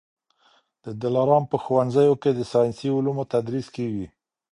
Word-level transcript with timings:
د 0.83 0.85
دلارام 1.01 1.43
په 1.51 1.57
ښوونځیو 1.63 2.15
کي 2.21 2.31
د 2.35 2.41
ساینسي 2.51 2.87
علومو 2.95 3.23
تدریس 3.33 3.67
کېږي 3.75 4.07